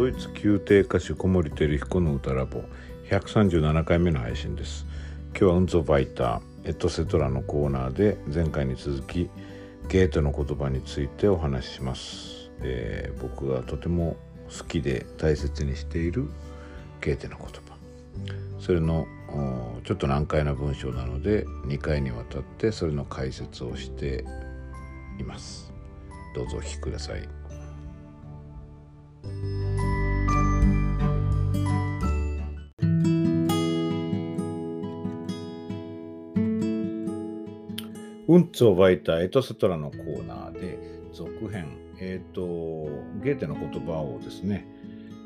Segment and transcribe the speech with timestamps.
[0.00, 2.62] ドイツ宮廷歌手小森照彦の歌ラボ
[3.10, 4.86] 137回目の配信です。
[5.32, 9.28] 今日はウンゾバイターエトセトラのコーナーで前回に続き
[9.90, 14.16] ゲートの言葉についてお話しします、えー、僕がとても
[14.48, 16.30] 好きで大切にしている
[17.02, 17.60] ゲーテの言葉。
[18.58, 19.06] それの
[19.84, 24.24] ちょっと難解な文章なので2回にわたってそれの解説をして
[25.18, 25.70] います。
[26.34, 27.39] どうぞお聞きください。
[38.30, 40.78] うんつを湧いたエトセトラのコーナーで
[41.12, 42.88] 続編、えっ、ー、と、
[43.24, 44.68] ゲーテの言葉をですね、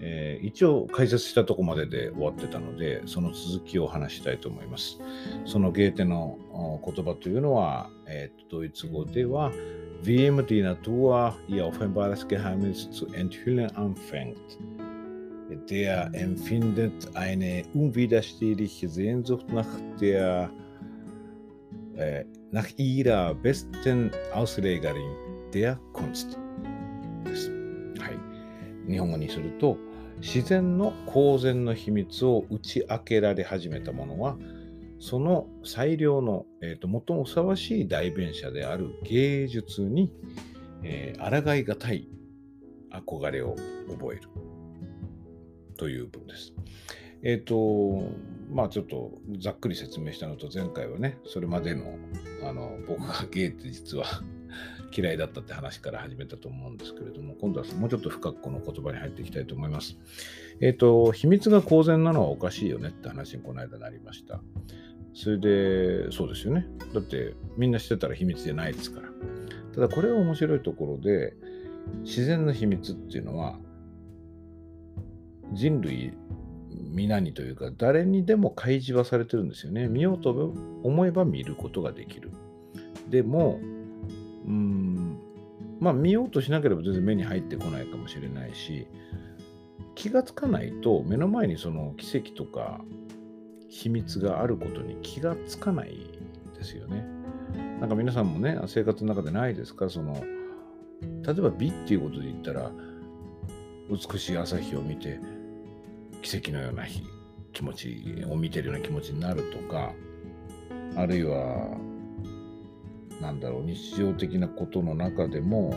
[0.00, 4.98] えー、一応解説したとこまでで終わってたので、その続きを話したいと思います。
[5.44, 6.38] そのゲーテの
[6.84, 9.52] 言葉というのは、えー、ドイツ語では、
[10.02, 14.58] Wie immer die Natur ihr offenbares Geheimnis zu enthüllen anfängt.
[15.70, 19.66] Der empfindet eine unwiderstehliche Sehnsucht nach
[20.00, 20.50] der
[21.96, 25.12] äh, nach ihrer besten Auslegerin
[25.52, 26.38] der Kunst
[27.24, 27.50] です。
[28.00, 28.90] はい。
[28.90, 29.76] 日本語にすると、
[30.20, 34.38] 自然の公然の秘密を打ち明けられ始めたものは、
[34.98, 40.10] その最良の、えーと、最もふさわしい代弁者である芸術に、
[40.82, 42.08] えー、抗いがたい
[42.90, 43.56] 憧れを
[43.90, 44.22] 覚える
[45.76, 46.54] という文です。
[47.22, 48.10] えっ、ー、と、
[48.50, 51.98] まあちょっとざっくり説明したのと前回はね、それまでの
[52.44, 54.04] あの僕がゲイって実は
[54.96, 59.98] 嫌いだったって話から始めたと思うんですけれども、今度はもうちょっと深くこの言葉に入っていきたいと思います。
[60.60, 64.40] えっ、ー、と、秘密が公然なのはおかしいよねって話にこの間なりました。
[65.12, 66.66] それで、そうですよね。
[66.94, 69.08] だってみんな知ってたら秘密じゃないですから。
[69.74, 71.34] ただこれは面白いところで、
[72.04, 73.58] 自然の秘密っていうのは
[75.52, 76.12] 人類
[76.70, 79.88] 皆にというか誰にでも開示はされてるんですよね。
[79.88, 80.52] 見ようと
[80.82, 82.30] 思えば見ることができる。
[83.08, 83.60] でも、
[84.46, 85.18] うん、
[85.80, 88.86] まあ見ようとしなければ全然目に入ってこないかもしれないし、
[89.94, 92.80] 気がつかないと目の前にその奇跡とか
[93.68, 95.96] 秘密があることに気がつかない
[96.56, 97.04] ですよね。
[97.80, 99.88] なんか皆さんもね、生活の中でないですか？
[99.88, 100.14] その、
[101.22, 102.70] 例えば美っていうことで言ったら、
[103.90, 105.20] 美しい朝日を見て、
[106.28, 107.02] 奇跡のような日
[107.54, 109.94] 気持ちを見てるような気持ちになるとか
[110.94, 111.78] あるいは
[113.18, 115.74] なんだろう日常的なことの中でも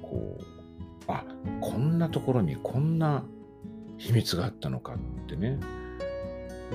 [0.00, 0.44] こう
[1.06, 1.22] あ
[1.60, 3.22] こんなところにこんな
[3.98, 5.58] 秘密があったのかってね。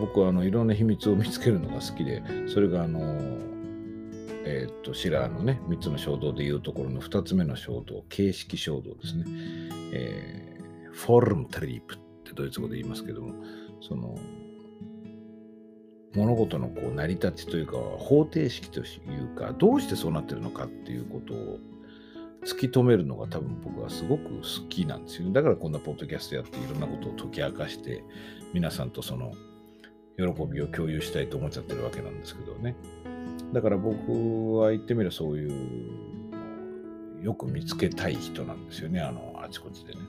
[0.00, 2.98] 僕はあのいろんな秘密を見つけるのが好きでそれがあの
[4.44, 9.24] えー、っとシラーのね3つの衝動でいうところの2つ目の衝動形式衝動ですね、
[9.92, 11.96] えー、フォルムトリープ。
[11.96, 11.98] っ
[12.34, 13.34] てドイツ語で言いますけども、
[13.80, 14.16] その、
[16.14, 21.58] 物事のこう成り立ちというか方程式というかどうしてそうなってるのかっていうことを
[22.44, 25.32] 突き止めるのが多分僕はすごく好きなんですよね。
[25.32, 28.04] だからこんなポッドキャストやっていろんなことを解き明かして
[28.52, 29.32] 皆さんとその
[30.18, 32.76] 喜びを共有したいと思っちゃってるわけなんですけどね。
[33.52, 39.00] だから僕は言ってみればそういうよく見つけたい人なんですよね。
[39.00, 40.00] あのあちこちでね。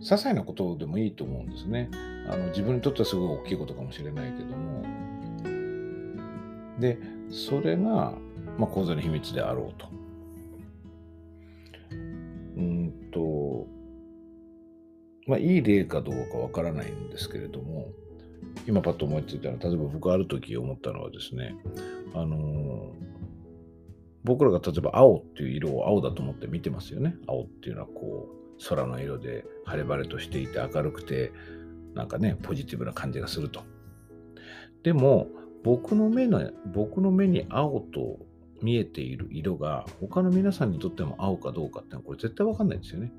[0.00, 1.90] 些細なことでもいいと思うんですね。
[2.28, 4.82] あの自分にとってはすごい大きいことかもしれないけども。
[6.78, 6.98] で、
[7.30, 8.14] それが、
[8.56, 9.88] まあ、講座の秘密であろうと。
[12.56, 13.66] うんと、
[15.26, 17.88] まあ、いい例かどうかわからないんですけれども、
[18.66, 21.54] 今パッと思いついたのは、例えば僕ある時思ったのはですね、
[22.14, 22.92] あの、
[24.24, 27.16] 僕らが例えば青っていう色を青だと思って見てますよね。
[27.26, 28.38] 青っていうのはこう、
[28.68, 31.32] 空の色で晴れ晴れとしていて明るくて
[31.94, 33.62] なんかねポジティブな感じがすると。
[34.82, 35.28] でも
[35.64, 38.18] 僕の目の僕の目に青と
[38.62, 43.12] 見えている色が他の皆さんにとっても青かどうかってのはこれ絶対わかんないんですよね。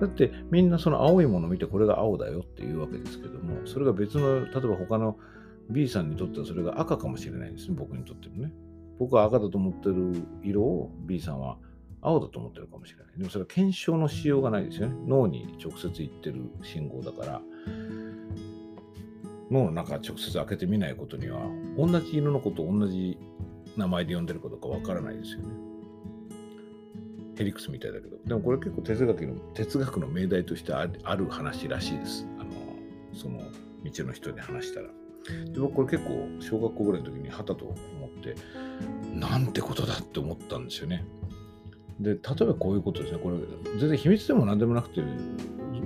[0.00, 5.16] だってみんなその青いものを見てこれが青だよっていうわけですけどもそれが別の例えば他の
[5.70, 8.52] B さんにとってはそれが赤かもしれないですね僕にとってもね。
[8.98, 11.58] 僕は赤だと思ってる色を B さんは
[12.02, 13.06] 青だと思ってるかもしれない。
[13.18, 14.96] でもそれは検証のしようがないですよね。
[15.06, 17.42] 脳に直接言ってる信号だから、
[19.50, 21.40] 脳の中直接開けてみないことには、
[21.76, 23.18] 同じ犬のこと同じ
[23.76, 25.46] 名前で呼んでるかどうかわからないですよね。
[27.36, 28.16] ヘリクスみたいだけど。
[28.24, 32.26] でもこれ結構哲学の哲学の命題としてある話らしいです。
[32.38, 32.50] あの、
[33.12, 33.40] その
[33.84, 34.88] 道の人に話したら。
[35.52, 37.74] で僕これ結構小学校ぐらいの時にはたと思
[38.06, 38.36] って、
[39.12, 41.04] なんてことだって思ったんですよね。
[42.00, 43.18] で、例えばこういうことですね。
[43.18, 43.38] これ、
[43.78, 45.02] 全然秘密でも何でもなくて、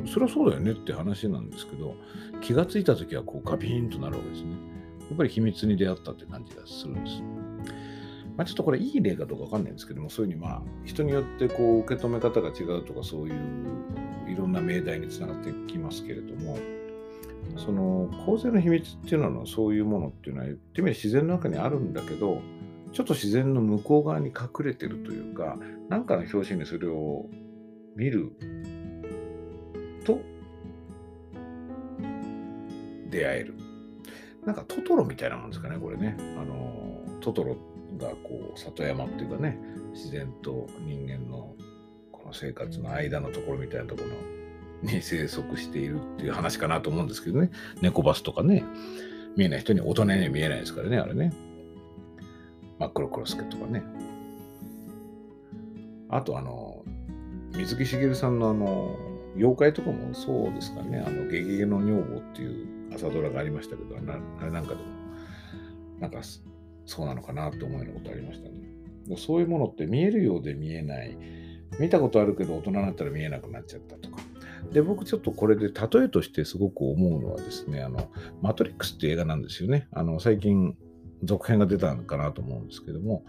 [0.07, 1.95] それはそうだよねって話なんですけど、
[2.41, 4.51] 気がついた時はこうガビーンとなるわけですね。
[5.09, 7.23] やっぱり秘密に出会ったって感じがするんです。
[8.37, 13.35] まあ、ちょっとこれいい例かどうかわかんないんですけども、そういうふうにまあ人によってこう受け止め方が違うとかそういう
[14.29, 16.57] いろんな命題につながってきますけれども、
[17.57, 22.41] その構成の秘密っていうのはそういうものっていうのは言ってみれば自然の中にあるんだけど、
[22.93, 25.57] ちょっと自然の向こう側に隠れてるというか、
[25.89, 27.27] 何かの表紙にそれを
[27.97, 28.33] 見る
[30.05, 30.21] と
[33.11, 33.55] 出会える。
[34.45, 36.17] なんかトトロみたいなもんですかね、これね。
[36.19, 37.57] あの、トトロ
[37.99, 39.59] がこう、里山っていうかね、
[39.93, 41.55] 自然と人間の
[42.11, 47.51] この生活の間のところみたいなところに生息しているっていう話かなと思うんですけどね。
[47.83, 48.65] 猫バスとかね、
[49.37, 51.33] 見えない人に大人には見えないですからね、あれね。
[52.81, 53.83] 真っ黒クロスケとかね。
[56.09, 56.83] あと、あの、
[57.55, 58.97] 水木しげるさんのあの、
[59.37, 61.05] 妖怪とかもそうですかね。
[61.07, 64.01] あの、ゲゲゲの女房っていう朝ドラがありましたけど、あ
[64.45, 64.81] れなんかでも、
[66.01, 66.21] なんか、
[66.87, 68.55] そうなのかなって思うようなことありましたね。
[69.19, 71.17] そういうものって見えるようで見えない。
[71.79, 74.23] 見たことあるけど大人になったら見えなくなっちゃったとか。
[74.73, 78.11] で、僕ちょっとこれで例えとしてすごく思うのはですね、あの、
[78.41, 79.87] マトリックスって映画なんですよね。
[79.93, 80.75] あの、最近
[81.23, 83.25] 続編が出たのかなと思うんですけども、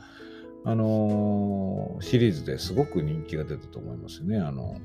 [0.64, 4.38] あのー、シリーズですごく人気が出たと思いますね。
[4.38, 4.80] あの、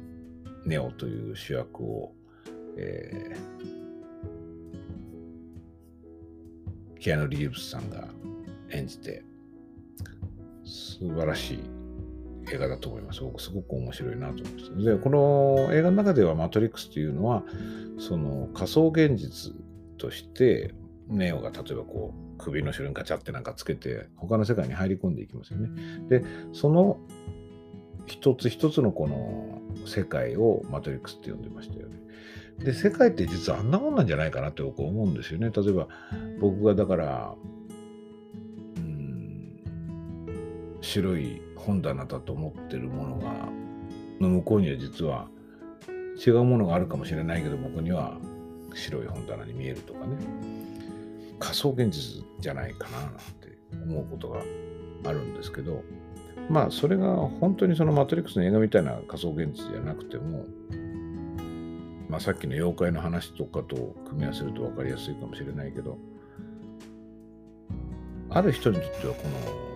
[0.65, 2.13] ネオという主役を、
[2.79, 8.09] えー、キアヌ・リーブスさんが
[8.71, 9.25] 演じて、
[10.65, 11.61] 素晴らしい
[12.53, 13.21] 映画だと思います。
[13.23, 17.45] 僕すごく面白いなと思ってで、この映画の中ではマトリックスというのは、
[17.99, 19.53] その仮想現実
[19.99, 20.75] として、
[21.09, 25.69] ネオが例えばこう、首の後ろにガチャってなんかつけて、他の世界に入り込んでいきますよね。
[26.09, 26.99] で、その
[28.07, 31.97] 一つ一つのこの世界をマトリックスって呼んでましたよね。
[32.59, 35.51] で、世界って実はあんなもんなんじゃないかなって僕思うんですよね。
[35.55, 35.89] 例えば、
[36.41, 37.35] 僕がだから、
[38.77, 39.61] うん、
[40.81, 43.49] 白い本棚だと思ってるものが、
[44.21, 45.29] の向こうには実は
[46.25, 48.17] 違うものがあるかもしれないけど、僕には
[48.75, 50.17] 白い本棚に見えるとかね。
[51.39, 54.43] 仮想現実じゃないかななんて思うことが
[55.05, 55.83] あるんですけど、
[56.49, 60.45] まあそれが本当にそのマトリックスの映画みたいな仮想現実じゃなくても、
[62.09, 65.99] まあさっきの妖怪の話とかと組み合わせると分かりやすいかもしれないけど、
[68.31, 69.23] ある人にとってはこ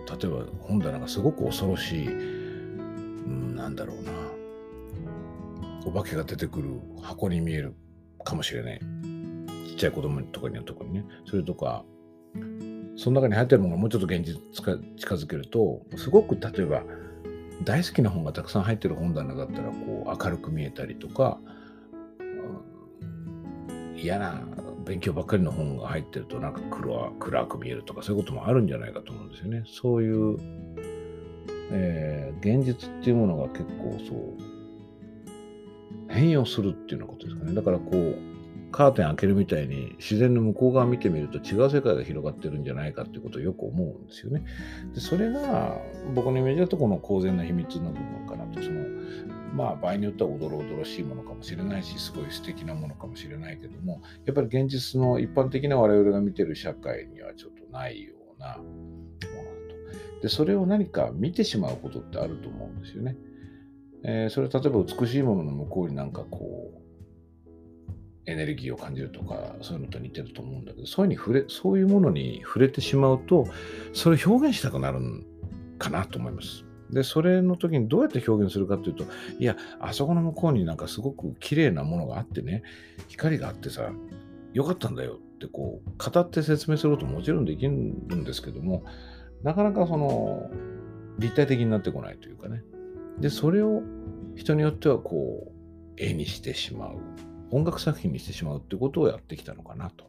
[0.09, 4.11] の、例えば本棚がすごく恐ろしい、うん、なんだろうな、
[5.85, 6.69] お化けが出てくる
[7.01, 7.75] 箱に見える
[8.23, 8.79] かもしれない。
[9.81, 11.05] ちっちゃい子供とかには特にね。
[11.25, 11.83] それとか、
[12.95, 16.83] その中に入ってるものがもうちょっと現実近づけると、すごく例えば
[17.63, 21.39] 大好きな本がたくさん入ってる本棚だったらこう明るく見えたりとか、
[23.95, 24.39] 嫌な
[24.85, 29.63] 勉強ばっかりの本が入ってるとなんか黒暗く見えるとかそういうこともあるんじゃないかと思うんですよね。
[29.65, 30.37] そういう、
[31.71, 34.37] えー、現実っていうものが結構そう
[36.07, 37.53] 変容するっていうようなことですかね。
[37.55, 38.31] だからこう
[38.71, 44.43] カーテン開けるみたいに自然の向こう側見てみると違う世界が広がってるんじゃないかっていうことをよく思うんですよね。
[44.93, 45.77] でそれが
[46.15, 48.61] 僕のイメージだとこの公然な秘密の部分かなと。
[48.61, 48.85] その
[49.53, 59.25] まあ場合によってはおどろおどろしいものかもしれないしすごい素敵なものかもしれないけどもやっぱり現実の一般的な我々が見てる社会にはちょっとないようなものだ
[60.15, 60.21] と。
[60.21, 63.17] でそれを何か見てしまうことってあると思うんですよね。
[64.03, 66.80] えー、それ例えば美しいものの向こうになんかこう
[68.25, 73.47] エネルギーを感じるとか、そういうのと似てると思うんだけど、そういうに触れ、そういうものに触れてしまうと、
[73.93, 74.99] それを表現したくなる
[75.79, 76.65] かなと思います。
[76.91, 79.05] で、それの時にどうやって表現するかっていうと、
[79.39, 82.63] いや、あそこの向こうになんかすごく綺麗なものがあってね、
[83.07, 83.91] 光があってさ、
[84.53, 88.83] よかったんだよってこう、語って説明することももちろんできるんですけども、
[89.43, 90.51] なかなかその、
[91.17, 92.63] 立体的になってこないというかね。
[93.19, 93.81] で、それを
[94.35, 95.51] 人によってはこう、
[95.97, 96.97] 絵にしてしまう。
[97.51, 100.05] 音楽作品にしてしまうってことをやってきたのかなと。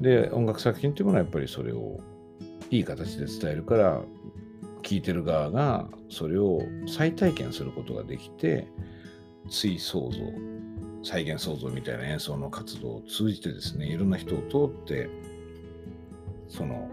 [0.00, 2.00] で、音楽作品っていうものはやっぱりそれを
[2.70, 4.02] いい形で伝えるから、
[4.82, 8.68] 聴いてる側がそれを再体験することができて、
[9.48, 10.18] 追想像、
[11.02, 14.38] 再現創造みたいな演奏の活動を通じてですね、いろんな人を
[14.68, 15.08] 通って、
[16.48, 16.88] その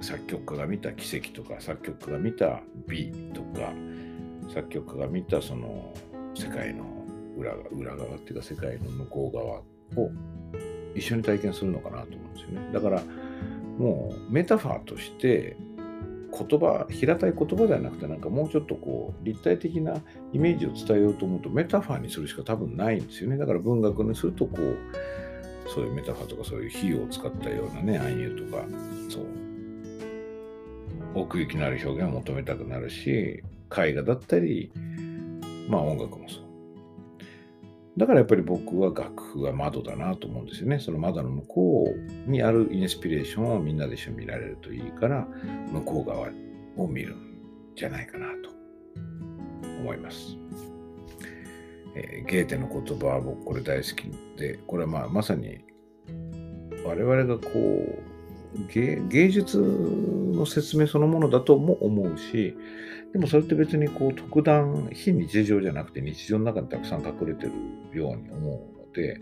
[0.00, 3.72] 作曲家が見た奇跡とか、作曲家が見た美とか、
[4.52, 5.92] 作曲家が見たその
[6.34, 6.95] 世界の
[7.36, 10.10] 裏裏側っていうか世界の向こう側を
[10.94, 12.72] 一緒に体験するのかなと思うんですよね。
[12.72, 13.02] だから
[13.78, 15.56] もうメタファーとして
[16.32, 19.96] 言葉平たい言葉ではなくてなんかもうちょっとこう立体的な
[20.32, 23.36] イメージを伝えようと思うとメタファーにするしか多分ないんですよね。
[23.36, 24.76] だから文学にするとこう
[25.68, 28.64] そういうメタファーとかそういう比喩を使ったようなね暗喩とか
[29.08, 29.26] そう。
[31.14, 33.42] 奥行きのある表現を求めたくなるし
[33.76, 34.70] 絵画だったり
[35.68, 36.45] まあ音楽もそう。
[37.96, 40.78] だからやっぱり僕は楽譜は窓だなと思うんですよね。
[40.78, 41.94] その窓の向こ
[42.26, 45.26] うにあるインスピレーションをみんなで一緒に見られるといいから、
[45.72, 46.28] 向こう側
[46.76, 47.38] を見るん
[47.74, 48.50] じゃないかなと
[49.80, 50.36] 思います。
[51.94, 55.64] えー、ゲーテの言葉は僕これ大好きで、これはまあまさに
[56.84, 58.15] 我々がこう
[58.68, 62.56] 芸術の説明そのものだとも思うし、
[63.12, 67.52] でもそれって別にこう特段非日常じゃなくて日常の中にたくさん隠れてる
[67.98, 69.20] ように思うので、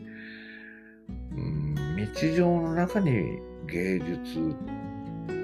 [1.32, 1.74] うん、
[2.12, 4.54] 日常の中に芸術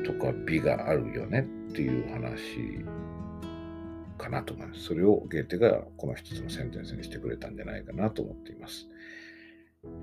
[0.05, 2.85] とか美があるよねっていう話
[4.19, 4.83] かなと思います。
[4.83, 8.89] それをゲーテがこの一つのセンテンスにしてくれたんじゃないかなと思っています。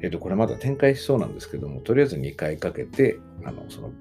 [0.02, 3.92] えっ、と、これまだ展開しそうなんですけども、とりあえず2回かけて、あの、その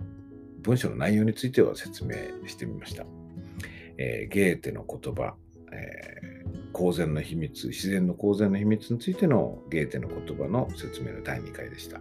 [0.62, 2.14] 文章の内容については説明
[2.46, 3.06] してみました。
[3.98, 5.34] えー、ゲーテの言葉、
[5.72, 12.00] えー、公然の秘密、自然の公然の秘密についてのゲーテの言葉の説明の第2回でした。